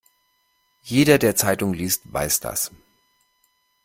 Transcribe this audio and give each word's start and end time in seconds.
Jeder, 0.81 1.19
der 1.19 1.35
Zeitung 1.35 1.75
liest, 1.75 2.11
weiß 2.11 2.39
das. 2.39 2.71